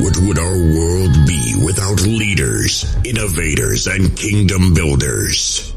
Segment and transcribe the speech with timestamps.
[0.00, 5.74] What would our world be without leaders, innovators, and kingdom builders?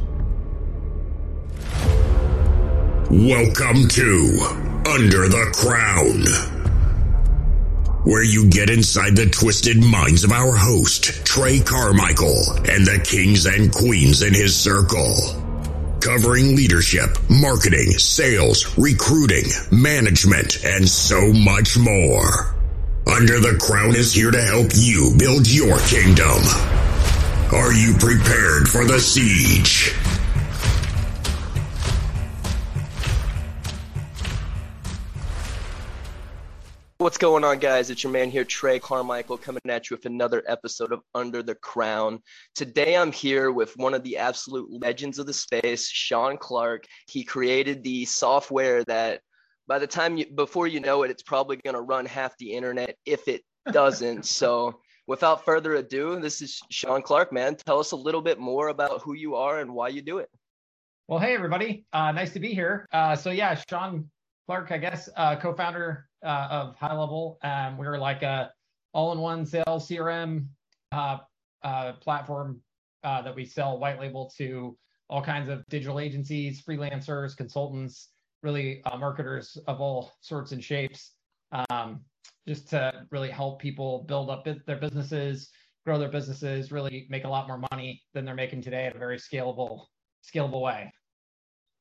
[3.12, 4.40] Welcome to
[4.90, 6.24] Under the Crown,
[8.06, 13.46] where you get inside the twisted minds of our host, Trey Carmichael, and the kings
[13.46, 15.16] and queens in his circle.
[16.00, 22.53] Covering leadership, marketing, sales, recruiting, management, and so much more.
[23.06, 26.40] Under the Crown is here to help you build your kingdom.
[27.52, 29.94] Are you prepared for the siege?
[36.98, 37.90] What's going on, guys?
[37.90, 41.56] It's your man here, Trey Carmichael, coming at you with another episode of Under the
[41.56, 42.22] Crown.
[42.56, 46.86] Today, I'm here with one of the absolute legends of the space, Shaun Clark.
[47.10, 49.20] He created the software that,
[49.68, 52.52] by the time you, before you know it, it's probably going to run half the
[52.52, 54.26] internet if it doesn't.
[54.26, 57.56] so, without further ado, this is Shaun Clark, man.
[57.56, 60.30] Tell us a little bit more about who you are and why you do it.
[61.08, 61.86] Well, hey, everybody.
[61.92, 62.88] Uh, nice to be here.
[62.92, 64.10] Uh, so, yeah, Shaun
[64.48, 67.38] Clark, I guess, uh, co-founder uh, of High Level.
[67.44, 68.52] Um, we're like a
[68.94, 70.46] all-in-one sales CRM
[70.92, 71.18] uh,
[71.64, 72.62] uh, platform
[73.04, 74.78] uh, that we sell white label to
[75.10, 78.10] all kinds of digital agencies, freelancers, consultants,
[78.44, 81.14] really uh, marketers of all sorts and shapes,
[81.70, 82.02] um,
[82.48, 85.50] just to really help people build up their businesses,
[85.86, 89.00] grow their businesses, really make a lot more money than they're making today in a
[89.00, 89.86] very scalable,
[90.24, 90.92] scalable way.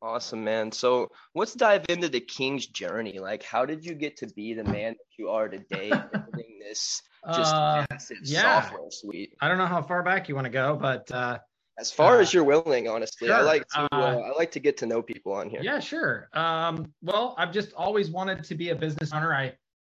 [0.01, 0.73] Awesome, man.
[0.73, 3.21] So let's dive into the King's journey.
[3.21, 7.01] Like, how did you get to be the man that you are today, building this
[7.33, 8.63] just uh, massive yeah.
[8.63, 9.35] software suite?
[9.41, 11.39] I don't know how far back you want to go, but uh,
[11.79, 13.37] as far uh, as you're willing, honestly, sure.
[13.37, 15.61] I like to uh, I like to get to know people on here.
[15.63, 16.29] Yeah, sure.
[16.33, 19.35] Um, well, I've just always wanted to be a business owner.
[19.35, 19.55] I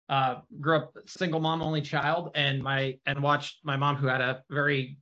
[0.10, 4.22] uh, grew up single mom, only child, and my and watched my mom, who had
[4.22, 4.98] a very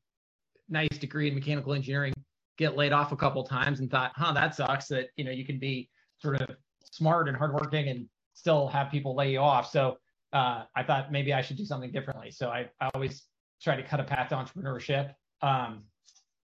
[0.69, 2.13] nice degree in mechanical engineering
[2.57, 5.45] get laid off a couple times and thought, huh, that sucks that, you know, you
[5.45, 5.89] can be
[6.19, 9.69] sort of smart and hardworking and still have people lay you off.
[9.69, 9.97] So
[10.31, 12.29] uh, I thought maybe I should do something differently.
[12.29, 13.23] So I, I always
[13.61, 15.83] try to cut a path to entrepreneurship um,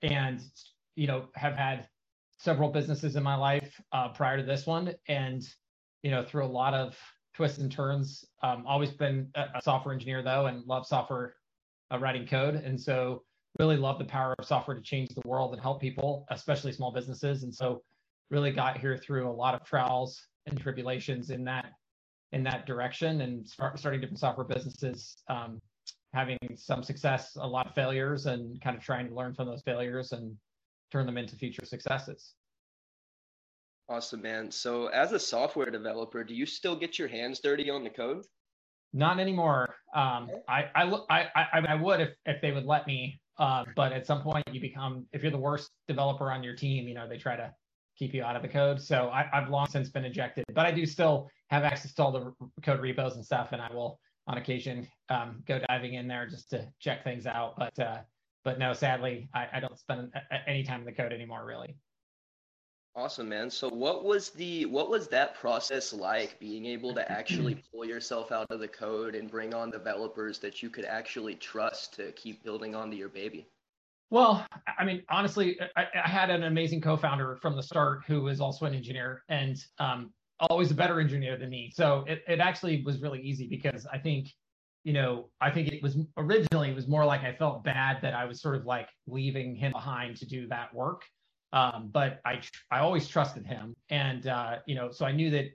[0.04, 0.40] and,
[0.96, 1.88] you know, have had
[2.38, 4.94] several businesses in my life uh, prior to this one.
[5.08, 5.42] And,
[6.02, 6.96] you know, through a lot of
[7.34, 11.34] twists and turns, um, always been a, software engineer though, and love software
[11.92, 12.54] uh, writing code.
[12.54, 13.22] And so
[13.58, 16.92] really love the power of software to change the world and help people, especially small
[16.92, 17.42] businesses.
[17.42, 17.82] And so
[18.30, 21.66] really got here through a lot of trials and tribulations in that
[22.32, 25.60] in that direction and start, starting different software businesses, um,
[26.14, 29.62] having some success, a lot of failures, and kind of trying to learn from those
[29.62, 30.36] failures and
[30.92, 32.34] turn them into future successes.
[33.88, 34.50] Awesome, man.
[34.50, 38.24] So, as a software developer, do you still get your hands dirty on the code?
[38.94, 39.74] Not anymore.
[39.94, 43.20] Um, I, I, I, I, I would if, if they would let me.
[43.36, 46.86] Uh, but at some point, you become if you're the worst developer on your team,
[46.86, 47.52] you know they try to
[47.98, 48.80] keep you out of the code.
[48.80, 52.12] So I, have long since been ejected, but I do still have access to all
[52.12, 52.32] the
[52.62, 56.50] code repos and stuff, and I will on occasion um, go diving in there just
[56.50, 57.54] to check things out.
[57.58, 57.98] But uh,
[58.44, 60.12] but no, sadly, I, I don't spend
[60.46, 61.76] any time in the code anymore, really.
[62.96, 63.50] Awesome, man.
[63.50, 68.30] So what was the what was that process like being able to actually pull yourself
[68.30, 72.44] out of the code and bring on developers that you could actually trust to keep
[72.44, 73.48] building onto your baby?
[74.10, 74.46] Well,
[74.78, 78.64] I mean, honestly, I, I had an amazing co-founder from the start who was also
[78.64, 81.70] an engineer and um, always a better engineer than me.
[81.74, 84.28] So it, it actually was really easy because I think,
[84.82, 88.14] you know, I think it was originally it was more like I felt bad that
[88.14, 91.02] I was sort of like leaving him behind to do that work.
[91.52, 92.40] Um, but I
[92.72, 95.46] I always trusted him, and uh, you know, so I knew that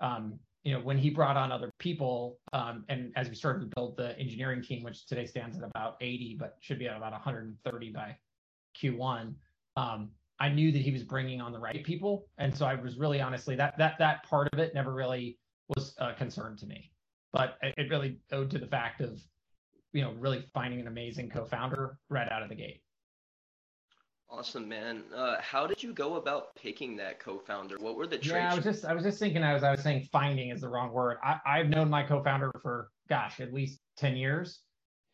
[0.00, 3.66] um, you know when he brought on other people, um, and as we started to
[3.66, 7.12] build the engineering team, which today stands at about 80, but should be at about
[7.12, 8.16] 130 by
[8.82, 9.34] Q1.
[9.76, 10.10] Um,
[10.42, 13.20] I knew that he was bringing on the right people, and so I was really
[13.20, 15.38] honestly that that that part of it never really
[15.68, 16.90] was a concern to me,
[17.32, 19.22] but it, it really owed to the fact of
[19.92, 22.82] you know really finding an amazing co-founder right out of the gate.
[24.28, 25.04] Awesome, man.
[25.14, 27.76] Uh, how did you go about picking that co-founder?
[27.78, 28.32] What were the traits?
[28.32, 30.68] Yeah, I was just I was just thinking as I was saying finding is the
[30.68, 31.18] wrong word.
[31.22, 34.58] I, I've known my co-founder for gosh at least ten years,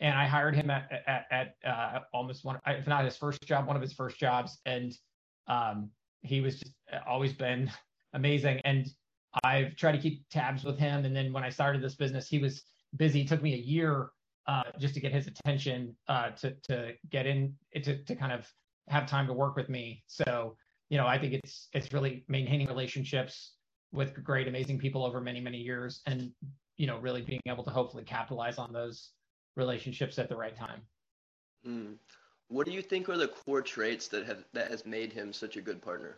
[0.00, 3.67] and I hired him at at, at uh, almost one if not his first job,
[3.67, 4.91] one of his first jobs, and
[5.49, 5.91] um,
[6.23, 7.71] he was just uh, always been
[8.15, 8.61] amazing.
[8.65, 8.87] And
[9.45, 11.05] I've tried to keep tabs with him.
[11.05, 12.62] And then when I started this business, he was
[12.97, 13.23] busy.
[13.23, 14.11] It took me a year
[14.47, 18.50] uh, just to get his attention uh, to to get in to to kind of
[18.89, 20.03] have time to work with me.
[20.06, 20.56] So,
[20.89, 23.53] you know, I think it's it's really maintaining relationships
[23.93, 26.31] with great, amazing people over many, many years, and
[26.77, 29.11] you know, really being able to hopefully capitalize on those
[29.56, 30.81] relationships at the right time.
[31.65, 31.93] Hmm.
[32.49, 35.56] What do you think are the core traits that have that has made him such
[35.56, 36.17] a good partner?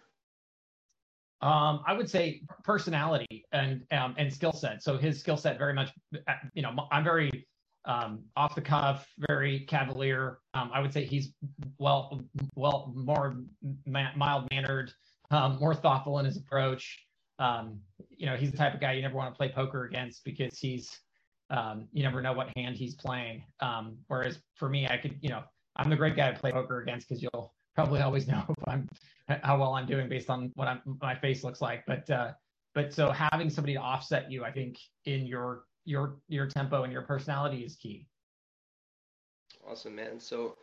[1.42, 4.82] Um, I would say personality and um, and skill set.
[4.82, 7.48] So his skill set very much, uh, you know, I'm very
[7.86, 10.38] um, off the cuff, very cavalier.
[10.54, 11.32] Um, I would say he's
[11.78, 12.22] well,
[12.54, 13.38] well, more
[13.86, 14.92] ma- mild mannered,
[15.30, 17.06] um, more thoughtful in his approach.
[17.38, 17.80] Um,
[18.10, 20.58] you know, he's the type of guy you never want to play poker against because
[20.58, 21.00] he's,
[21.92, 23.42] you never know what hand he's playing.
[24.08, 25.42] Whereas for me, I could, you know,
[25.76, 28.88] I'm the great guy to play poker against because you'll probably always know if I'm
[29.42, 31.84] how well I'm doing based on what I'm, my face looks like.
[31.86, 32.32] But uh,
[32.74, 36.92] but so having somebody to offset you, I think, in your your your tempo and
[36.92, 38.06] your personality is key.
[39.68, 40.18] Awesome, man.
[40.18, 40.56] So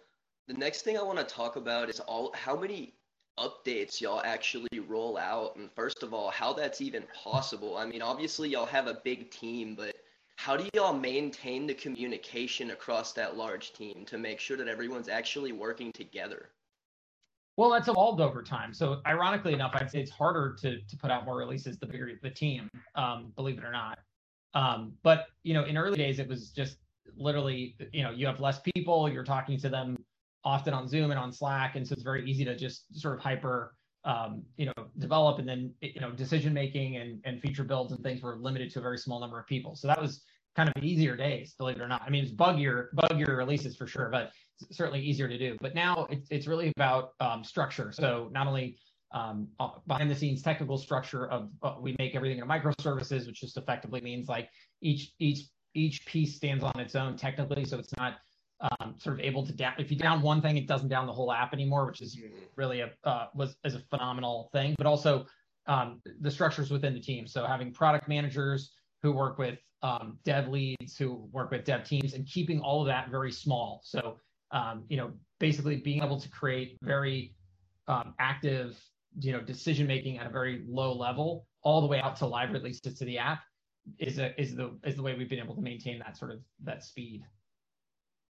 [0.47, 2.93] the next thing I want to talk about is all how many
[3.37, 8.01] updates y'all actually roll out and first of all how that's even possible i mean
[8.01, 9.95] obviously y'all have a big team but
[10.37, 15.09] how do y'all maintain the communication across that large team to make sure that everyone's
[15.09, 16.49] actually working together?
[17.57, 18.73] Well that's evolved over time.
[18.73, 22.11] So ironically enough i'd say it's harder to, to put out more releases the bigger
[22.21, 23.99] the team um, believe it or not.
[24.53, 26.77] Um, but you know in early days it was just
[27.15, 29.97] literally you know you have less people you're talking to them
[30.47, 33.19] often on Zoom and on Slack, and so it's very easy to just sort of
[33.19, 33.75] hyper,
[34.07, 38.01] um, you know, develop and then you know decision making and and feature builds and
[38.01, 39.75] things were limited to a very small number of people.
[39.75, 40.23] So that was
[40.55, 42.01] kind of easier days, believe it or not.
[42.05, 44.31] I mean, it's buggier buggier releases for sure, but
[44.71, 45.57] certainly easier to do.
[45.61, 47.91] But now it's it's really about um, structure.
[47.91, 48.77] So not only
[49.11, 53.41] um, uh, behind the scenes technical structure of uh, we make everything in microservices, which
[53.41, 54.49] just effectively means like
[54.81, 58.15] each each each piece stands on its own technically, so it's not
[58.61, 59.73] um, sort of able to down.
[59.77, 62.35] If you down one thing, it doesn't down the whole app anymore, which is mm-hmm.
[62.55, 64.75] really a uh, was is a phenomenal thing.
[64.77, 65.25] But also
[65.67, 67.27] um, the structures within the team.
[67.27, 68.71] So having product managers
[69.03, 72.87] who work with um, dev leads, who work with dev teams, and keeping all of
[72.87, 73.81] that very small.
[73.83, 74.19] So
[74.51, 77.35] um, you know, basically being able to create very
[77.87, 78.79] um, active,
[79.19, 82.51] you know, decision making at a very low level, all the way out to live
[82.51, 83.41] releases to the app,
[83.99, 86.39] is a, is the is the way we've been able to maintain that sort of
[86.63, 87.23] that speed.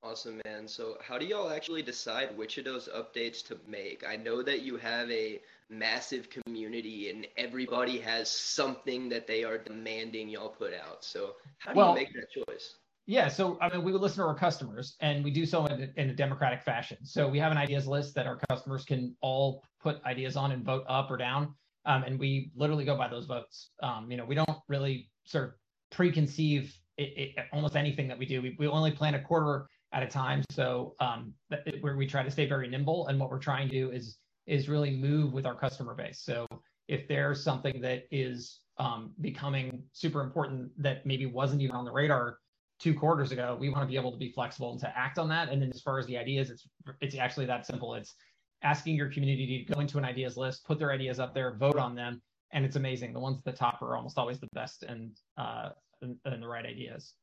[0.03, 0.67] Awesome, man.
[0.67, 4.03] So, how do y'all actually decide which of those updates to make?
[4.09, 9.59] I know that you have a massive community and everybody has something that they are
[9.59, 11.05] demanding y'all put out.
[11.05, 12.77] So, how do well, you make that choice?
[13.07, 15.83] Yeah, so I mean, we would listen to our customers, and we do so in
[15.83, 16.97] a, in a democratic fashion.
[17.05, 20.65] So we have an ideas list that our customers can all put ideas on and
[20.65, 21.55] vote up or down,
[21.85, 23.71] um, and we literally go by those votes.
[23.83, 25.51] Um, you know, we don't really sort of
[25.95, 28.41] preconceive it, it, almost anything that we do.
[28.41, 30.43] We, we only plan a quarter at a time.
[30.51, 31.35] So um,
[31.81, 34.69] where we try to stay very nimble, and what we're trying to do is is
[34.69, 36.21] really move with our customer base.
[36.21, 36.47] So
[36.89, 41.93] if there's something that is um, becoming super important that maybe wasn't even on the
[41.93, 42.39] radar
[42.81, 45.29] two quarters ago, we want to be able to be flexible and to act on
[45.29, 45.51] that.
[45.51, 46.67] And then as far as the ideas, it's
[47.01, 47.95] it's actually that simple.
[47.95, 48.15] It's
[48.63, 51.77] asking your community to go into an ideas list, put their ideas up there, vote
[51.77, 52.21] on them,
[52.53, 53.13] and it's amazing.
[53.13, 55.71] The ones at the top are almost always the best and uh,
[56.03, 57.15] and, and the right ideas.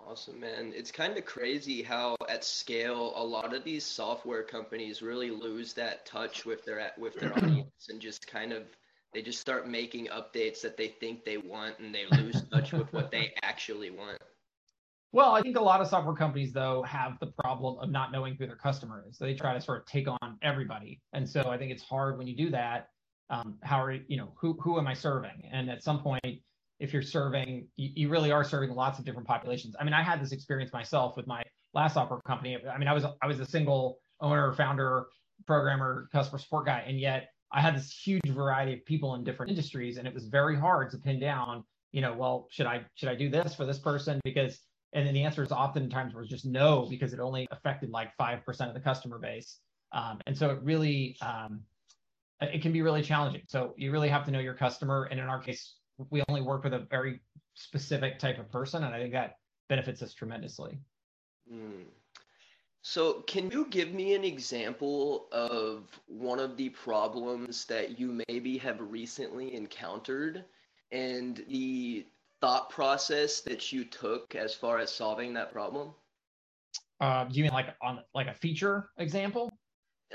[0.00, 0.72] Awesome, man.
[0.74, 5.72] It's kind of crazy how at scale a lot of these software companies really lose
[5.74, 8.64] that touch with their with their audience and just kind of
[9.12, 12.92] they just start making updates that they think they want and they lose touch with
[12.92, 14.18] what they actually want.
[15.12, 18.34] Well, I think a lot of software companies though have the problem of not knowing
[18.34, 19.16] who their customer is.
[19.16, 22.18] So they try to sort of take on everybody, and so I think it's hard
[22.18, 22.88] when you do that.
[23.30, 25.48] Um, how are you know who who am I serving?
[25.50, 26.42] And at some point,
[26.78, 29.74] if you're serving, you, you, really are serving lots of different populations.
[29.80, 31.42] I mean, I had this experience myself with my
[31.72, 32.56] last software company.
[32.70, 35.06] I mean, I was I was a single owner, founder,
[35.46, 39.50] programmer, customer support guy, and yet I had this huge variety of people in different
[39.50, 41.64] industries, and it was very hard to pin down.
[41.92, 44.60] You know, well, should I should I do this for this person because
[44.92, 48.44] and then the answer is oftentimes was just no because it only affected like five
[48.44, 49.60] percent of the customer base,
[49.92, 51.60] um, and so it really um,
[52.40, 53.42] it can be really challenging.
[53.48, 55.76] So you really have to know your customer, and in our case,
[56.10, 57.20] we only work with a very
[57.54, 59.38] specific type of person, and I think that
[59.68, 60.78] benefits us tremendously.
[61.52, 61.84] Mm.
[62.82, 68.58] So, can you give me an example of one of the problems that you maybe
[68.58, 70.44] have recently encountered
[70.92, 72.06] and the
[72.40, 75.94] thought process that you took as far as solving that problem?
[77.00, 79.50] Uh, do you mean like on like a feature example?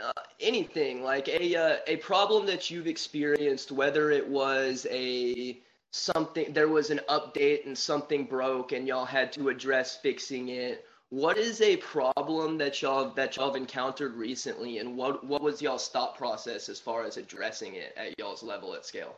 [0.02, 5.62] Uh, anything like a uh, a problem that you've experienced, whether it was a
[5.92, 10.86] something there was an update and something broke and y'all had to address fixing it
[11.10, 15.62] what is a problem that y'all that y'all have encountered recently and what what was
[15.62, 19.18] y'all's thought process as far as addressing it at y'all's level at scale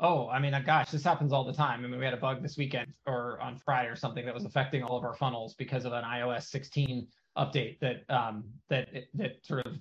[0.00, 1.84] Oh, I mean, uh, gosh, this happens all the time.
[1.84, 4.44] I mean, we had a bug this weekend or on Friday or something that was
[4.44, 9.44] affecting all of our funnels because of an iOS 16 update that um, that that
[9.44, 9.72] sort of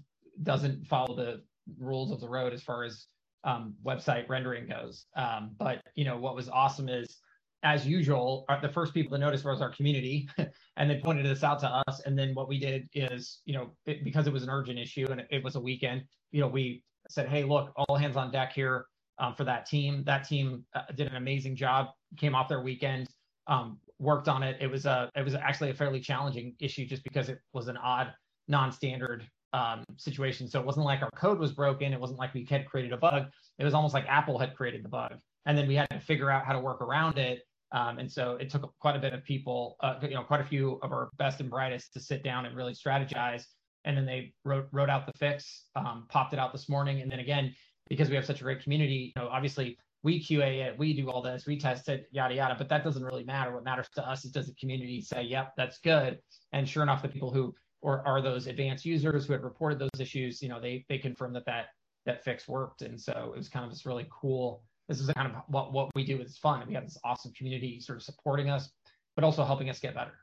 [0.41, 1.43] doesn't follow the
[1.79, 3.05] rules of the road as far as
[3.47, 5.05] um, website rendering goes.
[5.15, 7.17] Um, but you know, what was awesome is,
[7.63, 10.29] as usual, our, the first people to notice was our community,
[10.77, 12.01] and they pointed this out to us.
[12.05, 15.07] And then what we did is, you know, it, because it was an urgent issue
[15.09, 18.31] and it, it was a weekend, you know, we said, hey, look, all hands on
[18.31, 18.85] deck here
[19.17, 20.03] um, for that team.
[20.05, 21.87] That team uh, did an amazing job.
[22.17, 23.07] Came off their weekend,
[23.47, 24.57] um, worked on it.
[24.59, 27.77] It was a it was actually a fairly challenging issue just because it was an
[27.77, 28.13] odd,
[28.47, 30.47] non-standard um, situation.
[30.47, 31.93] So it wasn't like our code was broken.
[31.93, 33.27] It wasn't like we had created a bug.
[33.57, 35.13] It was almost like Apple had created the bug,
[35.45, 37.41] and then we had to figure out how to work around it.
[37.71, 40.45] Um, and so it took quite a bit of people, uh, you know, quite a
[40.45, 43.43] few of our best and brightest to sit down and really strategize.
[43.83, 47.11] And then they wrote wrote out the fix, um, popped it out this morning, and
[47.11, 47.53] then again,
[47.89, 51.09] because we have such a great community, you know, obviously we QA it, we do
[51.09, 52.55] all this, we test it, yada yada.
[52.57, 53.53] But that doesn't really matter.
[53.53, 56.19] What matters to us is does the community say, "Yep, that's good,"
[56.53, 59.99] and sure enough, the people who or are those advanced users who had reported those
[59.99, 61.67] issues, you know, they they confirmed that that
[62.05, 64.63] that fix worked, and so it was kind of this really cool.
[64.87, 66.19] This is kind of what what we do.
[66.19, 66.65] is fun.
[66.67, 68.69] We have this awesome community sort of supporting us,
[69.15, 70.13] but also helping us get better.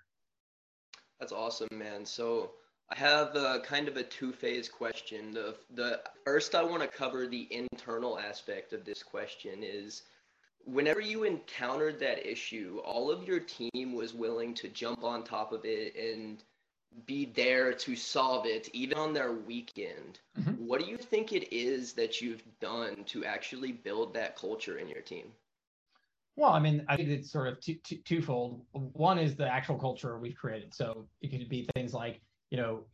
[1.20, 2.04] That's awesome, man.
[2.04, 2.52] So
[2.90, 5.32] I have a, kind of a two-phase question.
[5.32, 10.02] The the first I want to cover the internal aspect of this question is
[10.64, 15.52] whenever you encountered that issue, all of your team was willing to jump on top
[15.52, 16.42] of it and
[17.06, 20.20] be there to solve it even on their weekend.
[20.38, 20.52] Mm-hmm.
[20.66, 24.88] What do you think it is that you've done to actually build that culture in
[24.88, 25.32] your team?
[26.36, 28.62] Well, I mean, I think it's sort of two, two, twofold.
[28.72, 30.74] One is the actual culture we've created.
[30.74, 32.20] So it could be things like
[32.54, 32.84] you know,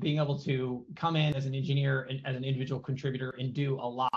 [0.00, 3.74] being able to come in as an engineer and as an individual contributor and do
[3.76, 4.10] a lot.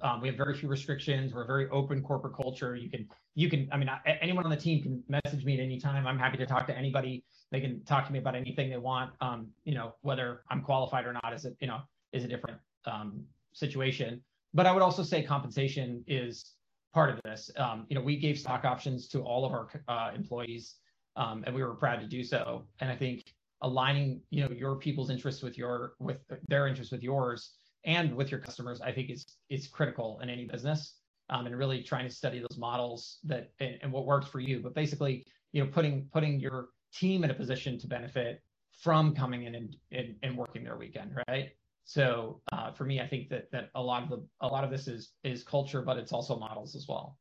[0.00, 1.34] Um, we have very few restrictions.
[1.34, 2.76] We're a very open corporate culture.
[2.76, 3.90] You can, you can, I mean,
[4.22, 6.06] anyone on the team can message me at any time.
[6.06, 7.24] I'm happy to talk to anybody.
[7.50, 9.12] They can talk to me about anything they want.
[9.20, 11.80] Um, you know, whether I'm qualified or not is it, you know,
[12.12, 14.22] is a different um, situation.
[14.54, 16.54] But I would also say compensation is
[16.92, 17.50] part of this.
[17.56, 20.76] Um, you know, we gave stock options to all of our uh, employees,
[21.16, 22.64] um, and we were proud to do so.
[22.80, 27.02] And I think aligning you know your people's interests with your with their interests with
[27.02, 27.50] yours
[27.84, 30.94] and with your customers i think is is critical in any business
[31.28, 34.60] um, and really trying to study those models that and, and, what works for you
[34.60, 38.42] but basically you know putting putting your team in a position to benefit
[38.72, 41.50] from coming in and, and, and working their weekend right
[41.84, 44.70] so uh, for me i think that that a lot of the a lot of
[44.70, 47.16] this is is culture but it's also models as well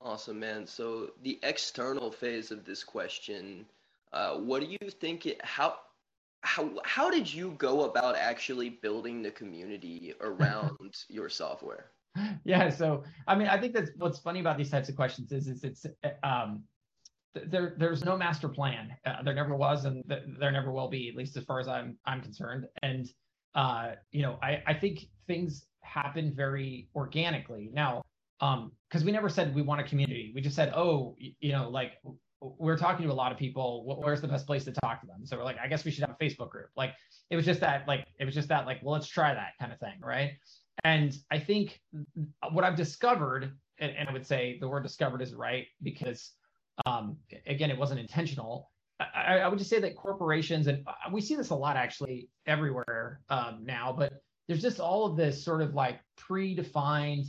[0.00, 3.66] awesome man so the external phase of this question
[4.12, 5.26] uh, what do you think?
[5.26, 5.76] It, how
[6.42, 10.76] how how did you go about actually building the community around
[11.08, 11.90] your software?
[12.44, 15.46] Yeah, so I mean, I think that's what's funny about these types of questions is
[15.46, 15.86] is it's
[16.22, 16.64] um,
[17.34, 18.90] there there's no master plan.
[19.06, 21.68] Uh, there never was, and th- there never will be, at least as far as
[21.68, 22.66] I'm I'm concerned.
[22.82, 23.08] And
[23.54, 28.02] uh, you know, I I think things happen very organically now.
[28.40, 30.32] Um, because we never said we want a community.
[30.34, 31.92] We just said, oh, you know, like
[32.40, 34.00] we're talking to a lot of people.
[34.02, 35.26] Where's the best place to talk to them?
[35.26, 36.70] So we're like, I guess we should have a Facebook group.
[36.74, 36.94] Like
[37.28, 39.72] it was just that, like it was just that, like, well, let's try that kind
[39.72, 40.32] of thing, right?
[40.84, 41.80] And I think
[42.50, 46.32] what I've discovered, and, and I would say the word discovered is right because,
[46.86, 48.70] um, again, it wasn't intentional.
[49.00, 52.28] I, I, would just say that corporations, and uh, we see this a lot actually
[52.46, 54.12] everywhere um, now, but
[54.46, 57.26] there's just all of this sort of like predefined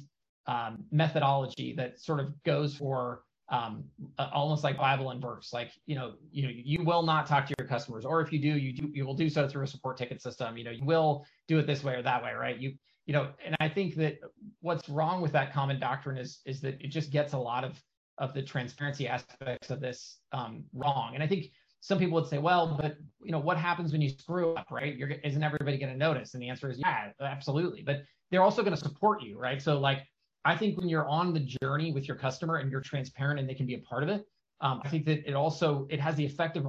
[0.48, 3.84] um, methodology that sort of goes for um,
[4.18, 5.52] almost like Bible and verse.
[5.54, 8.40] Like, you know, you know, you will not talk to your customers, or if you
[8.40, 10.58] do, you do, you will do so through a support ticket system.
[10.58, 12.58] You know, you will do it this way or that way, right?
[12.58, 12.74] You,
[13.06, 14.20] you know, and I think that
[14.62, 17.82] what's wrong with that common doctrine is is that it just gets a lot of
[18.18, 21.12] of the transparency aspects of this um, wrong.
[21.14, 24.10] And I think some people would say, well, but you know, what happens when you
[24.10, 24.96] screw up, right?
[24.96, 26.34] You're, isn't everybody going to notice?
[26.34, 27.82] And the answer is, yeah, absolutely.
[27.82, 29.62] But they're also going to support you, right?
[29.62, 30.08] So like
[30.46, 33.54] I think when you're on the journey with your customer and you're transparent and they
[33.54, 34.26] can be a part of it,
[34.62, 36.68] um, I think that it also it has the effect of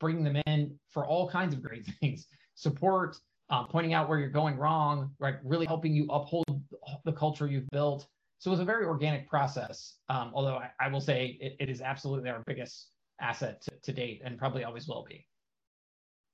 [0.00, 3.16] bringing them in for all kinds of great things, support,
[3.50, 5.36] uh, pointing out where you're going wrong, right?
[5.44, 6.62] Really helping you uphold
[7.04, 8.06] the culture you've built.
[8.44, 9.94] So it was a very organic process.
[10.10, 13.90] Um, although I, I, will say it, it is absolutely our biggest asset to, to
[13.90, 15.26] date and probably always will be.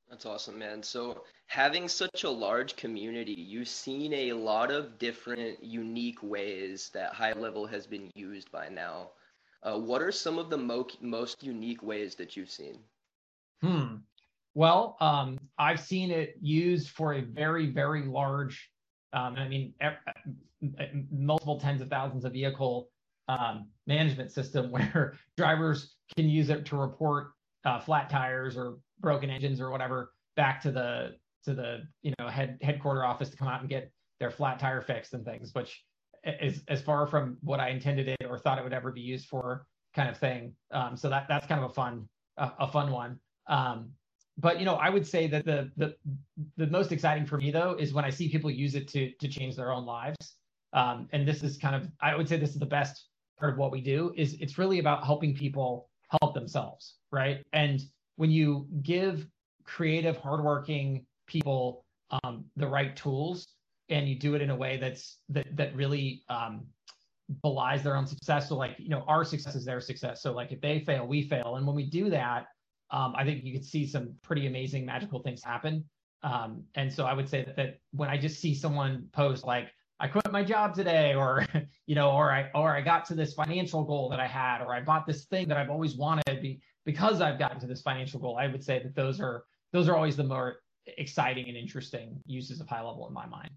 [0.09, 0.83] That's awesome, man.
[0.83, 7.13] So, having such a large community, you've seen a lot of different unique ways that
[7.13, 9.11] high level has been used by now.
[9.63, 12.81] Uh, what are some of the mo- most unique ways that you've seen?
[13.63, 13.99] Hmm.
[14.55, 18.69] Well, um, I've seen it used for a very, very large
[19.13, 19.75] Um, I mean,
[21.11, 22.89] multiple tens of thousands of vehicle
[23.29, 27.33] um, management system where drivers can use it to report
[27.65, 32.29] uh, flat tires or broken engines or whatever back to the to the you know
[32.29, 35.83] head headquarter office to come out and get their flat tire fixed and things, which
[36.25, 39.29] is as far from what I intended it or thought it would ever be used
[39.29, 40.55] for kind of thing.
[40.71, 43.19] Um, so that that's kind of a fun a, a fun one.
[43.47, 43.91] Um,
[44.39, 45.95] but you know, I would say that the the
[46.57, 49.29] the most exciting for me though is when I see people use it to to
[49.29, 50.37] change their own lives.
[50.73, 53.07] Um, and this is kind of I would say this is the best
[53.39, 55.89] part of what we do is it's really about helping people
[56.21, 57.45] help themselves, right?
[57.53, 57.81] And
[58.17, 59.27] when you give
[59.65, 61.85] creative, hardworking people
[62.25, 63.49] um, the right tools
[63.89, 66.67] and you do it in a way that's that that really um,
[67.43, 68.49] belies their own success.
[68.49, 70.23] So like you know, our success is their success.
[70.23, 71.57] So like if they fail, we fail.
[71.57, 72.47] And when we do that,
[72.91, 75.85] um, I think you could see some pretty amazing magical things happen.
[76.23, 79.69] Um, and so I would say that, that when I just see someone post like
[80.01, 81.47] I quit my job today, or
[81.87, 84.75] you know, or I or I got to this financial goal that I had, or
[84.75, 88.19] I bought this thing that I've always wanted be, because I've gotten to this financial
[88.19, 88.39] goal.
[88.39, 92.61] I would say that those are those are always the more exciting and interesting uses
[92.61, 93.51] of high level in my mind.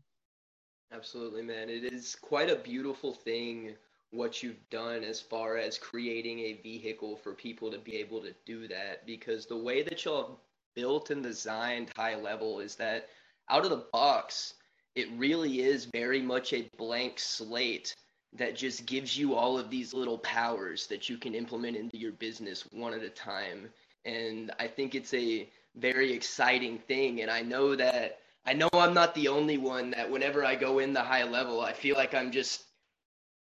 [0.91, 1.69] Absolutely, man.
[1.69, 3.75] It is quite a beautiful thing
[4.11, 8.33] what you've done as far as creating a vehicle for people to be able to
[8.45, 10.39] do that because the way that y'all
[10.75, 13.09] built and designed high level is that
[13.49, 14.53] out of the box
[14.95, 17.95] it really is very much a blank slate
[18.33, 22.11] that just gives you all of these little powers that you can implement into your
[22.13, 23.69] business one at a time.
[24.05, 27.21] And i think it's a very exciting thing.
[27.21, 30.79] And i know that I know I'm not the only one that whenever I go
[30.79, 32.65] in the high level, I feel like I'm just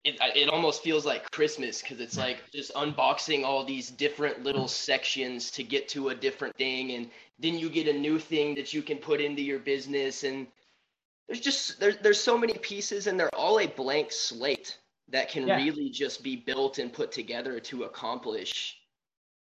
[0.04, 4.68] it, it almost feels like Christmas because it's like just unboxing all these different little
[4.68, 8.74] sections to get to a different thing, and then you get a new thing that
[8.74, 10.48] you can put into your business, and
[11.28, 14.78] there's just there's there's so many pieces, and they're all a blank slate
[15.10, 15.58] that can yeah.
[15.58, 18.78] really just be built and put together to accomplish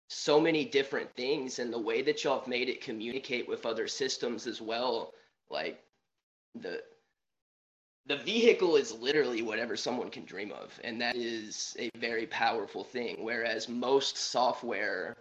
[0.08, 3.86] so many different things, and the way that y'all have made it communicate with other
[3.86, 5.12] systems as well
[5.50, 5.82] like
[6.54, 6.82] the
[8.06, 12.82] the vehicle is literally whatever someone can dream of, and that is a very powerful
[12.82, 13.16] thing.
[13.22, 15.14] Whereas most software,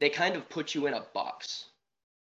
[0.00, 1.66] they kind of put you in a box.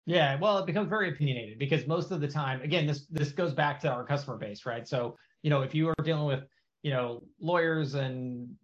[0.07, 3.55] Yeah, well, it becomes very opinionated because most of the time, again, this this goes
[3.55, 4.87] back to our customer base, right?
[4.87, 6.45] So, you know, if you are dealing with,
[6.83, 8.57] you know, lawyers and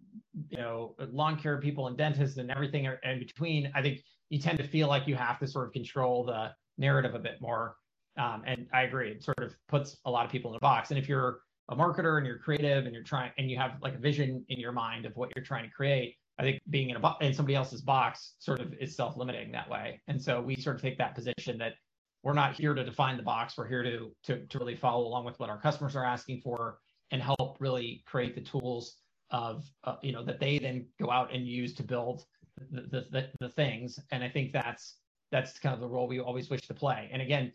[0.51, 4.59] you know, lawn care people and dentists and everything in between, I think you tend
[4.59, 7.77] to feel like you have to sort of control the narrative a bit more.
[8.18, 10.90] Um, and I agree, it sort of puts a lot of people in a box.
[10.90, 13.94] And if you're a marketer and you're creative and you're trying and you have like
[13.94, 16.96] a vision in your mind of what you're trying to create, I think being in
[16.96, 20.01] a bo- in somebody else's box sort of is self-limiting that way.
[20.09, 21.74] And so we sort of take that position that
[22.22, 23.57] we're not here to define the box.
[23.57, 26.79] We're here to to, to really follow along with what our customers are asking for
[27.11, 28.96] and help really create the tools
[29.31, 32.24] of uh, you know that they then go out and use to build
[32.70, 33.98] the, the, the, the things.
[34.11, 34.96] And I think that's
[35.31, 37.09] that's kind of the role we always wish to play.
[37.12, 37.53] And again,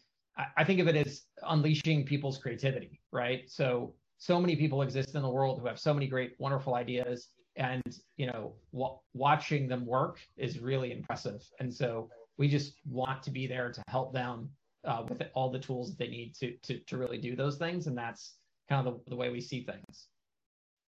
[0.58, 3.50] I think of it as unleashing people's creativity, right?
[3.50, 7.30] So so many people exist in the world who have so many great, wonderful ideas,
[7.56, 7.82] and
[8.18, 11.44] you know, w- watching them work is really impressive.
[11.60, 14.50] And so we just want to be there to help them
[14.86, 17.88] uh, with all the tools that they need to to to really do those things,
[17.88, 18.36] and that's
[18.70, 20.08] kind of the, the way we see things.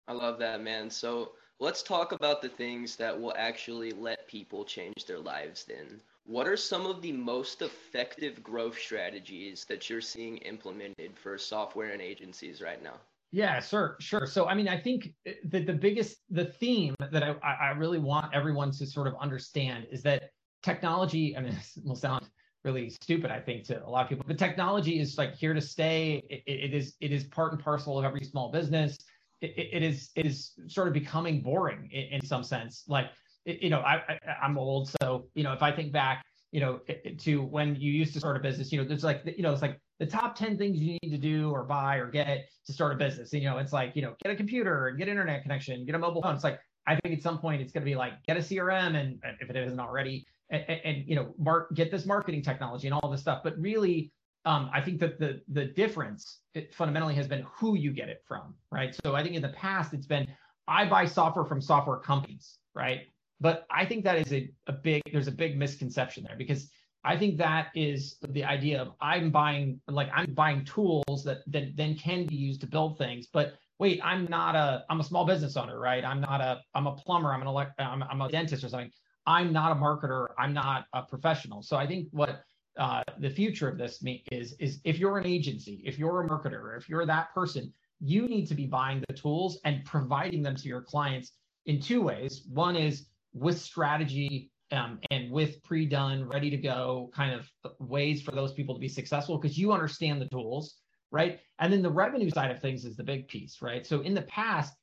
[0.09, 0.91] I love that, man.
[0.91, 6.01] So let's talk about the things that will actually let people change their lives then
[6.25, 11.91] what are some of the most effective growth strategies that you're seeing implemented for software
[11.91, 13.01] and agencies right now?
[13.33, 14.27] Yeah, sure, sure.
[14.27, 17.99] So, I mean, I think eh, that the biggest, the theme that I, I really
[17.99, 20.31] want everyone to sort of understand is that
[20.63, 22.29] technology, I mean, this will sound
[22.63, 25.61] really stupid, I think, to a lot of people, but technology is like here to
[25.63, 26.23] stay.
[26.29, 28.99] it, it is, it is part and parcel of every small business.
[29.41, 32.85] It, it is, it is sort of becoming boring in, in some sense.
[32.87, 33.07] Like
[33.45, 36.81] you know, I, I I'm old, so you know, if I think back, you know,
[37.19, 39.63] to when you used to start a business, you know, there's like, you know, it's
[39.63, 42.93] like the top 10 things you need to do or buy or get to start
[42.93, 43.33] a business.
[43.35, 45.95] And, you know, it's like, you know, get a computer and get internet connection, get
[45.95, 46.35] a mobile phone.
[46.35, 48.97] It's like, I think at some point it's going to be like, get a CRM
[48.97, 52.99] and if it isn't already, and, and you know, mark, get this marketing technology and
[53.01, 53.43] all this stuff.
[53.45, 54.11] But really,
[54.45, 56.41] um, I think that the the difference
[56.73, 58.93] fundamentally has been who you get it from, right?
[59.05, 60.27] So I think in the past it's been
[60.67, 63.03] I buy software from software companies, right?
[63.41, 66.71] But I think that is a, a big, there's a big misconception there because
[67.05, 71.77] I think that is the idea of I'm buying, like I'm buying tools that, that
[71.77, 73.27] then can be used to build things.
[73.33, 76.05] But wait, I'm not a, I'm a small business owner, right?
[76.05, 78.93] I'm not a, I'm a plumber, I'm an elect, I'm, I'm a dentist or something.
[79.27, 80.29] I'm not a marketer.
[80.39, 81.63] I'm not a professional.
[81.63, 82.43] So I think what
[82.79, 86.77] uh, the future of this is is if you're an agency, if you're a marketer,
[86.77, 90.69] if you're that person, you need to be buying the tools and providing them to
[90.69, 91.33] your clients
[91.67, 92.43] in two ways.
[92.53, 98.33] One is with strategy um, and with pre-done, ready to go kind of ways for
[98.33, 100.77] those people to be successful because you understand the tools,
[101.11, 101.41] right?
[101.59, 103.87] And then the revenue side of things is the big piece, right?
[103.87, 104.75] So in the past,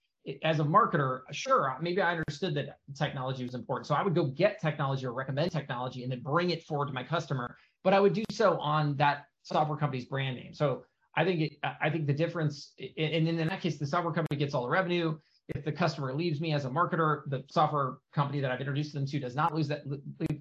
[0.43, 3.87] as a marketer, sure, maybe I understood that technology was important.
[3.87, 6.93] So I would go get technology or recommend technology and then bring it forward to
[6.93, 10.53] my customer, but I would do so on that software company's brand name.
[10.53, 10.83] So
[11.15, 14.53] I think it, I think the difference, and in that case, the software company gets
[14.53, 15.17] all the revenue.
[15.55, 19.05] If the customer leaves me as a marketer, the software company that I've introduced them
[19.07, 19.83] to does not lose that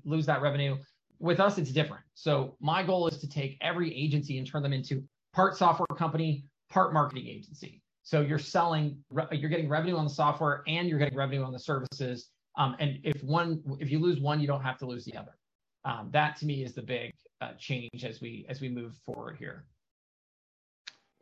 [0.05, 0.77] lose that revenue.
[1.19, 2.05] With us, it's different.
[2.15, 6.45] So my goal is to take every agency and turn them into part software company,
[6.71, 7.83] part marketing agency.
[8.03, 8.97] So you're selling,
[9.33, 12.31] you're getting revenue on the software and you're getting revenue on the services.
[12.57, 15.37] Um, and if one, if you lose one, you don't have to lose the other.
[15.85, 19.37] Um, that to me is the big uh, change as we as we move forward
[19.39, 19.65] here.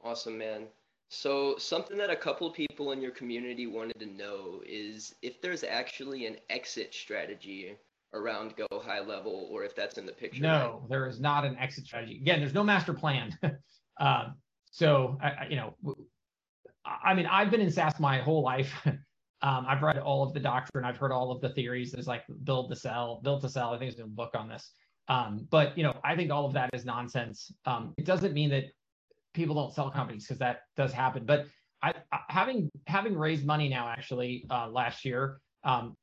[0.03, 0.66] Awesome, man.
[1.09, 5.40] So something that a couple of people in your community wanted to know is if
[5.40, 7.77] there's actually an exit strategy
[8.12, 10.42] around Go High Level, or if that's in the picture.
[10.42, 12.19] No, there is not an exit strategy.
[12.21, 13.37] Again, there's no master plan.
[14.01, 14.35] um,
[14.71, 15.75] so I, you know,
[16.85, 18.73] I mean, I've been in SaaS my whole life.
[18.87, 19.01] um,
[19.42, 20.85] I've read all of the doctrine.
[20.85, 21.92] I've heard all of the theories.
[21.92, 23.75] There's like build to sell, build to sell.
[23.75, 24.73] I think there's a book on this.
[25.09, 27.53] Um, but you know, I think all of that is nonsense.
[27.64, 28.64] Um, it doesn't mean that
[29.37, 31.25] people don't sell companies because that does happen.
[31.25, 31.46] But
[31.83, 31.94] I,
[32.29, 35.94] having having raised money now actually uh, last year um,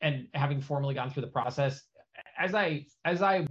[0.00, 1.82] and having formally gone through the process,
[2.38, 3.46] as I as I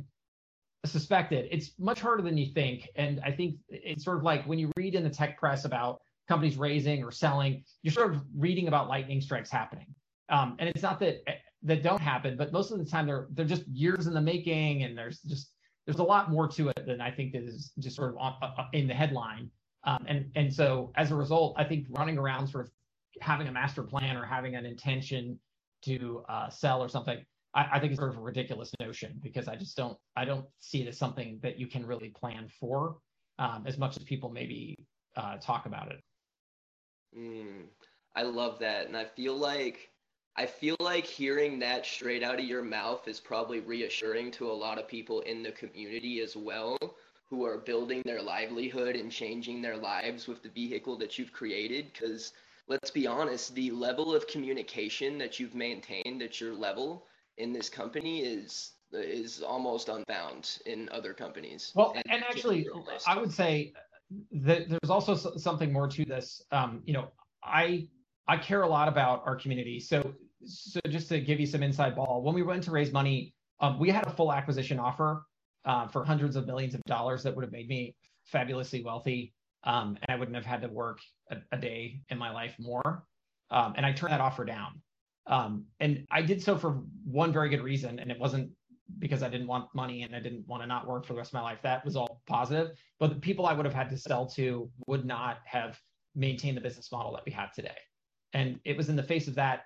[0.85, 2.89] suspected, it's much harder than you think.
[2.95, 6.01] And I think it's sort of like when you read in the tech press about
[6.27, 9.93] companies raising or selling, you're sort of reading about lightning strikes happening.
[10.29, 11.17] Um, and it's not that
[11.63, 14.83] that don't happen, but most of the time they're they're just years in the making,
[14.83, 15.51] and there's just
[15.85, 18.49] there's a lot more to it than I think is just sort of on, uh,
[18.57, 19.49] uh, in the headline.
[19.83, 22.71] Um, and and so as a result, I think running around sort of
[23.21, 25.39] having a master plan or having an intention
[25.83, 29.47] to uh, sell or something, I, I think is sort of a ridiculous notion because
[29.47, 32.97] I just don't I don't see it as something that you can really plan for
[33.37, 34.75] um, as much as people maybe
[35.15, 36.01] uh, talk about it.
[37.15, 37.65] Mm,
[38.15, 39.91] I love that, and I feel like
[40.37, 44.53] I feel like hearing that straight out of your mouth is probably reassuring to a
[44.53, 46.77] lot of people in the community as well
[47.29, 51.91] who are building their livelihood and changing their lives with the vehicle that you've created.
[51.93, 52.33] Because
[52.67, 57.05] let's be honest the level of communication that you've maintained at your level
[57.37, 61.71] in this company is is almost unfound in other companies.
[61.75, 62.67] Well and, and actually
[63.07, 63.73] i would say
[64.31, 66.41] that there's also something more to this.
[66.51, 67.07] Um, you know
[67.41, 67.87] i
[68.27, 69.79] I care a lot about our community.
[69.79, 73.33] So so just to give you some inside ball, when we went to raise money,
[73.59, 75.25] um, we had a full acquisition offer
[75.65, 79.97] uh, for hundreds of millions of dollars that would have made me fabulously wealthy, um,
[80.01, 80.99] and I wouldn't have had to work
[81.31, 83.05] a, a day in my life more.
[83.51, 84.81] Um, and I turned that offer down,
[85.27, 88.51] um, and I did so for one very good reason, and it wasn't
[88.99, 91.29] because I didn't want money and I didn't want to not work for the rest
[91.29, 91.59] of my life.
[91.63, 95.05] That was all positive, but the people I would have had to sell to would
[95.05, 95.79] not have
[96.15, 97.77] maintained the business model that we have today.
[98.33, 99.63] And it was in the face of that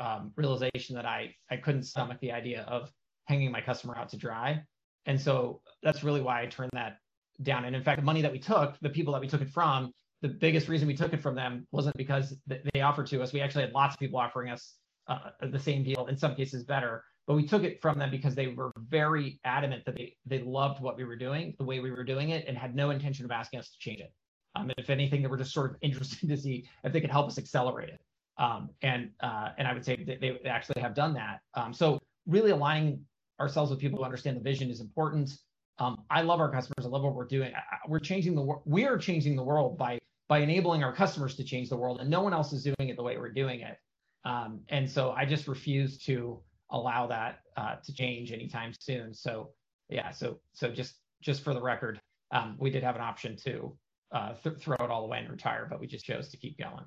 [0.00, 2.90] um, realization that I I couldn't stomach the idea of
[3.26, 4.62] hanging my customer out to dry,
[5.06, 6.98] and so that's really why I turned that
[7.42, 7.64] down.
[7.64, 9.92] And in fact, the money that we took, the people that we took it from,
[10.22, 13.32] the biggest reason we took it from them wasn't because they offered to us.
[13.32, 14.74] We actually had lots of people offering us
[15.08, 17.04] uh, the same deal, in some cases better.
[17.26, 20.80] But we took it from them because they were very adamant that they they loved
[20.80, 23.30] what we were doing, the way we were doing it, and had no intention of
[23.30, 24.12] asking us to change it.
[24.56, 27.28] Um, if anything, they were just sort of interested to see if they could help
[27.28, 28.00] us accelerate it.
[28.40, 31.40] Um, and uh, and I would say they, they actually have done that.
[31.54, 33.04] Um, so really aligning
[33.38, 35.30] ourselves with people who understand the vision is important.
[35.78, 36.86] Um, I love our customers.
[36.86, 37.52] I love what we're doing.
[37.86, 38.62] We're changing the world.
[38.64, 39.98] We are changing the world by
[40.28, 42.96] by enabling our customers to change the world, and no one else is doing it
[42.96, 43.76] the way we're doing it.
[44.24, 49.12] Um, and so I just refuse to allow that uh, to change anytime soon.
[49.12, 49.50] So
[49.90, 52.00] yeah, so so just just for the record,
[52.30, 53.76] um, we did have an option to
[54.12, 56.84] uh, th- throw it all away and retire, but we just chose to keep going.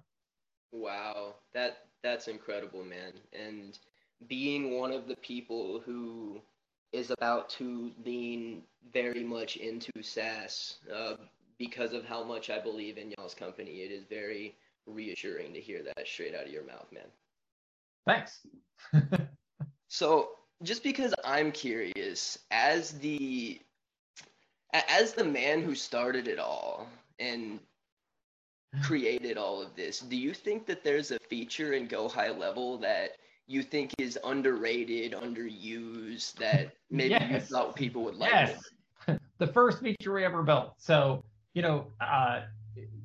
[0.73, 3.13] Wow, that that's incredible, man.
[3.31, 3.77] And
[4.27, 6.41] being one of the people who
[6.91, 11.13] is about to lean very much into SaaS uh,
[11.59, 14.55] because of how much I believe in y'all's company, it is very
[14.87, 17.03] reassuring to hear that straight out of your mouth, man.
[18.05, 18.39] Thanks.
[19.87, 20.31] so,
[20.63, 23.61] just because I'm curious, as the
[24.73, 26.87] as the man who started it all
[27.19, 27.59] and
[28.81, 29.99] created all of this.
[29.99, 34.17] Do you think that there's a feature in Go High Level that you think is
[34.23, 37.31] underrated, underused, that maybe yes.
[37.31, 38.31] you thought people would like?
[38.31, 38.59] Yes.
[39.37, 40.73] the first feature we ever built.
[40.77, 42.41] So, you know, uh,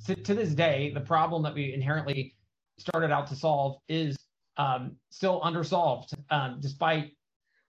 [0.07, 2.35] to, to this day, the problem that we inherently
[2.79, 4.17] started out to solve is
[4.57, 7.13] um, still undersolved, um, despite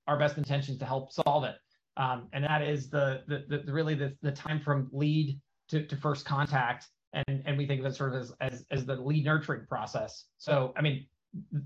[0.08, 1.56] our best intentions to help solve it.
[1.98, 5.96] Um, and that is the, the, the really the, the time from lead to, to
[5.98, 6.88] first contact.
[7.13, 10.26] And, and we think of it sort of as, as, as the lead nurturing process.
[10.38, 11.08] So, I mean,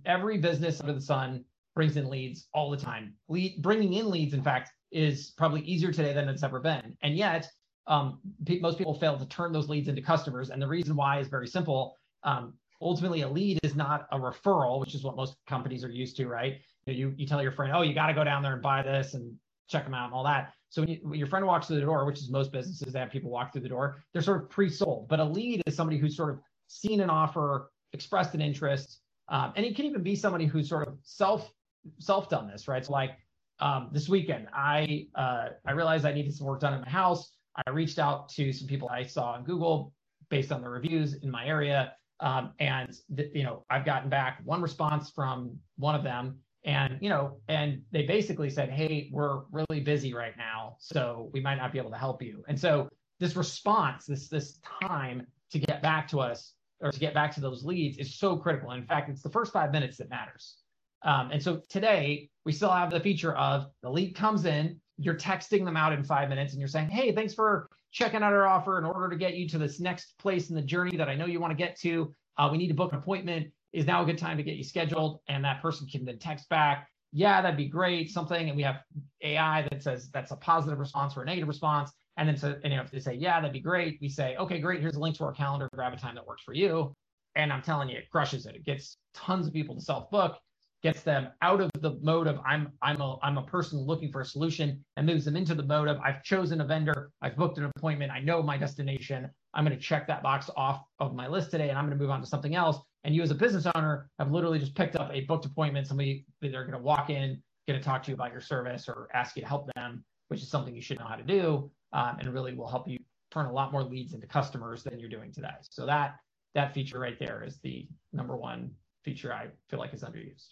[0.05, 1.43] every business under the sun
[1.75, 3.13] brings in leads all the time.
[3.27, 6.95] Lead, bringing in leads, in fact, is probably easier today than it's ever been.
[7.01, 7.49] And yet,
[7.87, 10.49] um, pe- most people fail to turn those leads into customers.
[10.49, 11.97] And the reason why is very simple.
[12.23, 16.15] Um, ultimately, a lead is not a referral, which is what most companies are used
[16.17, 16.59] to, right?
[16.85, 19.13] You, you tell your friend, oh, you got to go down there and buy this
[19.13, 19.33] and
[19.67, 20.53] check them out and all that.
[20.73, 22.99] So when, you, when, your friend walks through the door, which is most businesses that
[22.99, 25.07] have people walk through the door, they're sort of pre-sold.
[25.07, 29.53] But a lead is somebody who's sort of seen an offer, expressed an interest, um,
[29.55, 31.53] and it can even be somebody who's sort of self
[31.99, 32.83] self done this, right?
[32.83, 33.11] So like
[33.59, 37.35] um, this weekend, I uh, I realized I needed some work done in my house.
[37.67, 39.93] I reached out to some people I saw on Google
[40.29, 44.39] based on the reviews in my area, um, and th- you know I've gotten back
[44.43, 49.41] one response from one of them, and you know, and they basically said, "Hey, we're
[49.51, 52.89] really busy right now, so we might not be able to help you." And so
[53.19, 57.41] this response, this this time to get back to us or to get back to
[57.41, 58.71] those leads is so critical.
[58.71, 60.57] In fact, it's the first five minutes that matters.
[61.03, 65.15] Um, and so today we still have the feature of the lead comes in, you're
[65.15, 68.47] texting them out in five minutes and you're saying, Hey, thanks for checking out our
[68.47, 71.15] offer in order to get you to this next place in the journey that I
[71.15, 72.13] know you want to get to.
[72.37, 73.51] Uh, we need to book an appointment.
[73.73, 75.19] Is now a good time to get you scheduled?
[75.27, 78.11] And that person can then text back, Yeah, that'd be great.
[78.11, 78.49] Something.
[78.49, 78.77] And we have
[79.21, 81.91] AI that says that's a positive response or a negative response.
[82.17, 84.35] And then so, and you know, if they say, yeah, that'd be great, we say,
[84.37, 86.93] okay, great, here's a link to our calendar, grab a time that works for you.
[87.35, 88.55] And I'm telling you, it crushes it.
[88.55, 90.37] It gets tons of people to self-book,
[90.83, 94.21] gets them out of the mode of I'm I'm a I'm a person looking for
[94.21, 97.57] a solution and moves them into the mode of I've chosen a vendor, I've booked
[97.57, 99.29] an appointment, I know my destination.
[99.55, 102.03] I'm going to check that box off of my list today and I'm going to
[102.03, 102.77] move on to something else.
[103.03, 105.87] And you as a business owner have literally just picked up a booked appointment.
[105.87, 109.09] Somebody they're going to walk in, going to talk to you about your service or
[109.13, 112.17] ask you to help them, which is something you should know how to do um,
[112.19, 112.97] and really will help you
[113.31, 115.55] turn a lot more leads into customers than you're doing today.
[115.61, 116.15] So that
[116.53, 118.71] that feature right there is the number one
[119.03, 120.49] feature I feel like is underused.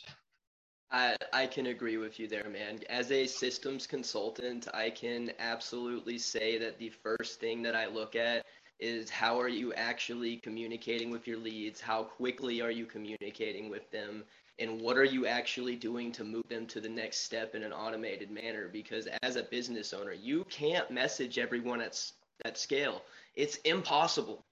[0.91, 2.79] I, I can agree with you there, man.
[2.89, 8.15] As a systems consultant, I can absolutely say that the first thing that I look
[8.15, 8.45] at
[8.81, 11.79] is how are you actually communicating with your leads?
[11.79, 14.23] How quickly are you communicating with them?
[14.61, 17.73] and what are you actually doing to move them to the next step in an
[17.73, 18.69] automated manner?
[18.71, 21.99] Because as a business owner you can't message everyone at
[22.43, 23.01] that scale.
[23.35, 24.45] It's impossible.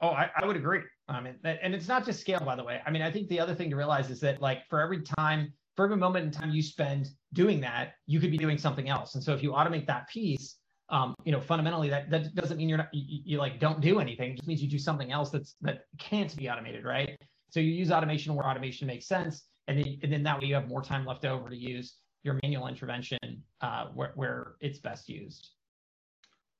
[0.00, 0.80] Oh I, I would agree.
[1.08, 2.80] I mean and it's not just scale by the way.
[2.84, 5.52] I mean i think the other thing to realize is that like for every time
[5.76, 9.14] for every moment in time you spend doing that you could be doing something else.
[9.14, 10.56] And so if you automate that piece
[10.88, 13.98] um, you know, fundamentally that, that doesn't mean you're not, you, you, like don't do
[13.98, 14.32] anything.
[14.32, 16.84] It just means you do something else that's, that can't be automated.
[16.84, 17.18] Right.
[17.50, 20.54] So you use automation where automation makes sense, and then, and then that way you
[20.54, 23.18] have more time left over to use your manual intervention
[23.60, 25.50] uh, where, where it's best used.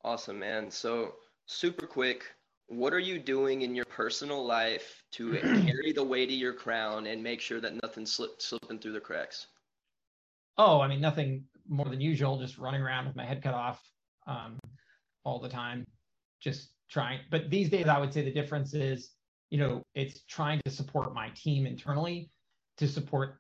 [0.04, 0.70] Awesome, man.
[0.70, 1.14] So
[1.46, 2.24] super quick,
[2.68, 5.32] what are you doing in your personal life to
[5.66, 9.00] carry the weight of your crown and make sure that nothing's slip, slipping through the
[9.00, 9.48] cracks?
[10.58, 13.82] Oh, I mean, nothing more than usual, just running around with my head cut off
[14.26, 14.58] um,
[15.24, 15.84] all the time,
[16.40, 17.20] just trying.
[17.30, 19.10] But these days, I would say the difference is
[19.50, 22.30] you know, it's trying to support my team internally
[22.78, 23.38] to support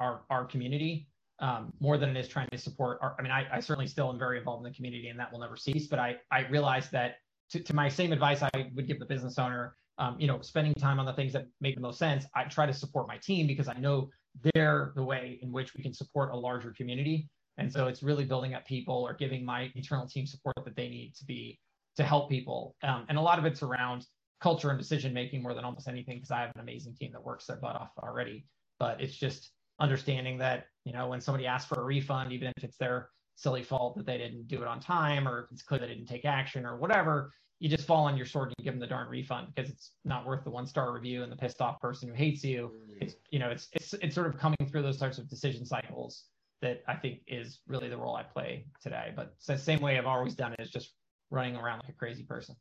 [0.00, 1.08] our our community
[1.40, 3.16] um, more than it is trying to support our.
[3.18, 5.40] I mean, I, I certainly still am very involved in the community, and that will
[5.40, 5.86] never cease.
[5.86, 7.16] But I I realize that
[7.50, 10.74] to, to my same advice I would give the business owner, um, you know, spending
[10.74, 12.24] time on the things that make the most sense.
[12.34, 14.10] I try to support my team because I know
[14.54, 17.28] they're the way in which we can support a larger community.
[17.58, 20.88] And so it's really building up people or giving my internal team support that they
[20.88, 21.58] need to be
[21.96, 22.74] to help people.
[22.82, 24.06] Um, and a lot of it's around
[24.40, 27.24] culture and decision making more than almost anything because I have an amazing team that
[27.24, 28.46] works their butt off already.
[28.78, 32.64] But it's just understanding that you know when somebody asks for a refund, even if
[32.64, 35.80] it's their silly fault that they didn't do it on time or if it's clear
[35.80, 38.80] they didn't take action or whatever, you just fall on your sword and give them
[38.80, 41.80] the darn refund because it's not worth the one star review and the pissed off
[41.80, 42.72] person who hates you.
[42.90, 43.02] Mm.
[43.02, 46.24] It's you know it's it's it's sort of coming through those types of decision cycles
[46.64, 49.12] that I think is really the role I play today.
[49.14, 50.94] But the same way I've always done it is just
[51.30, 52.56] running around like a crazy person.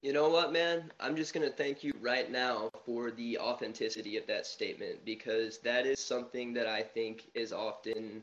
[0.00, 0.92] You know what, man?
[1.00, 5.58] I'm just going to thank you right now for the authenticity of that statement because
[5.58, 8.22] that is something that I think is often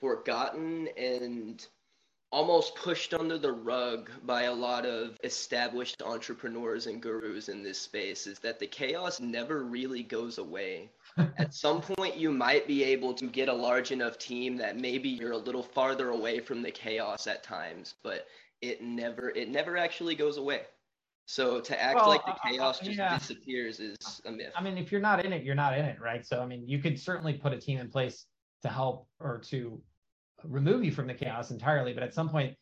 [0.00, 1.66] forgotten and
[2.32, 7.78] almost pushed under the rug by a lot of established entrepreneurs and gurus in this
[7.78, 10.88] space is that the chaos never really goes away.
[11.38, 15.08] At some point you might be able to get a large enough team that maybe
[15.08, 18.26] you're a little farther away from the chaos at times, but
[18.60, 20.62] it never it never actually goes away.
[21.26, 23.16] So to act well, like the chaos uh, just yeah.
[23.16, 24.52] disappears is a myth.
[24.56, 26.26] I mean, if you're not in it, you're not in it, right?
[26.26, 28.26] So I mean, you could certainly put a team in place
[28.62, 29.80] to help or to
[30.44, 32.56] remove you from the chaos entirely, but at some point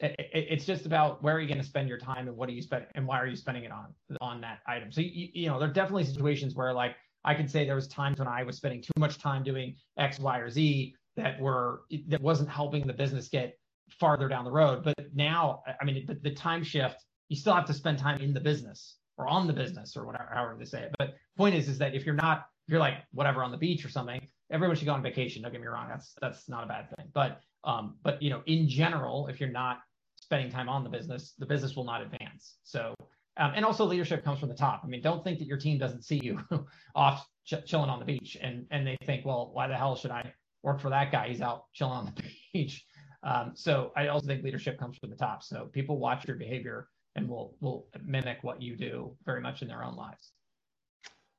[0.00, 2.48] it, it, it's just about where are you going to spend your time and what
[2.48, 4.90] are you spend and why are you spending it on on that item.
[4.90, 7.88] So you, you know, there are definitely situations where like I can say there was
[7.88, 11.82] times when I was spending too much time doing X, Y, or Z that were
[12.08, 13.58] that wasn't helping the business get
[13.90, 14.84] farther down the road.
[14.84, 18.34] But now, I mean, the, the time shift, you still have to spend time in
[18.34, 20.94] the business or on the business or whatever, however they say it.
[20.98, 23.84] But point is, is that if you're not, if you're like whatever on the beach
[23.84, 25.42] or something, everyone should go on vacation.
[25.42, 27.06] Don't get me wrong, that's that's not a bad thing.
[27.12, 29.80] But um, but you know, in general, if you're not
[30.16, 32.56] spending time on the business, the business will not advance.
[32.64, 32.94] So
[33.36, 34.82] um, and also leadership comes from the top.
[34.84, 36.40] I mean, don't think that your team doesn't see you
[36.94, 40.10] off ch- chilling on the beach and and they think, well, why the hell should
[40.10, 41.28] I work for that guy?
[41.28, 42.84] He's out chilling on the beach.
[43.22, 45.42] Um, so I also think leadership comes from the top.
[45.42, 49.68] So people watch your behavior and will will mimic what you do very much in
[49.68, 50.32] their own lives.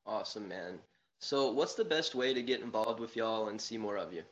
[0.06, 0.78] Awesome, man.
[1.20, 4.22] So what's the best way to get involved with y'all and see more of you?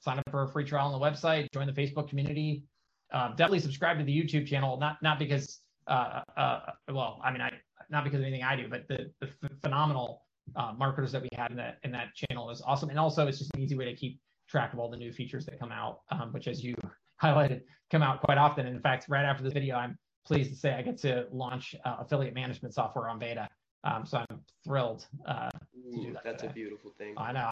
[0.00, 1.46] Sign up for a free trial on the website.
[1.52, 2.64] Join the Facebook community.
[3.12, 4.76] Uh, definitely subscribe to the YouTube channel.
[4.78, 6.60] Not not because uh, uh,
[6.92, 7.52] well, I mean, I
[7.90, 9.30] not because of anything I do, but the, the
[9.62, 10.22] phenomenal
[10.56, 13.38] uh, marketers that we had in that in that channel is awesome, and also it's
[13.38, 16.00] just an easy way to keep track of all the new features that come out,
[16.10, 16.74] um, which, as you
[17.22, 18.66] highlighted, come out quite often.
[18.66, 21.74] And in fact, right after this video, I'm pleased to say I get to launch
[21.84, 23.48] uh, affiliate management software on beta.
[23.84, 26.50] Um, so I'm thrilled uh, Ooh, that That's today.
[26.50, 27.14] a beautiful thing.
[27.16, 27.50] I know.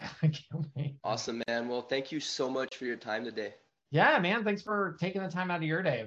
[1.03, 1.69] awesome, man.
[1.69, 3.53] Well, thank you so much for your time today.
[3.91, 4.43] Yeah, man.
[4.43, 6.05] Thanks for taking the time out of your day.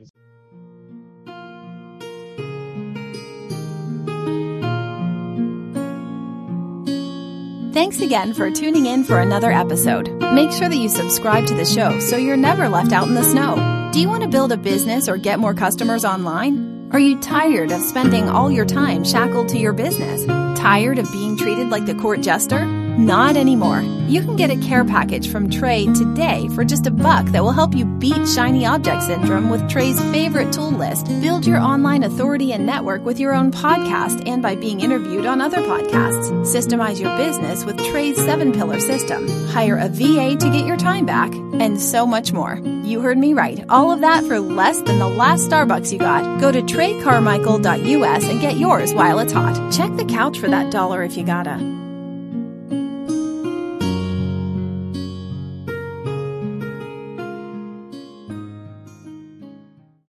[7.81, 10.11] Thanks again for tuning in for another episode.
[10.35, 13.23] Make sure that you subscribe to the show so you're never left out in the
[13.23, 13.89] snow.
[13.91, 16.91] Do you want to build a business or get more customers online?
[16.93, 20.27] Are you tired of spending all your time shackled to your business?
[20.61, 22.59] Tired of being treated like the court jester?
[22.99, 23.83] Not anymore.
[24.09, 27.53] You can get a care package from Trey today for just a buck that will
[27.53, 31.07] help you beat shiny object syndrome with Trey's favorite tool list.
[31.21, 35.41] Build your online authority and network with your own podcast and by being interviewed on
[35.41, 36.31] other podcasts.
[36.45, 39.29] Systemize your business with Trey's seven pillar system.
[39.49, 42.59] Hire a VA to get your time back and so much more.
[42.83, 43.65] You heard me right.
[43.69, 46.41] All of that for less than the last Starbucks you got.
[46.41, 49.73] Go to treycarmichael.us and get yours while it's hot.
[49.73, 51.80] Check the couch for that dollar if you gotta.